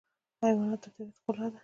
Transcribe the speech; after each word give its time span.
حیوانات 0.41 0.79
د 0.81 0.83
طبیعت 0.83 1.13
ښکلا 1.17 1.45
ده. 1.53 1.59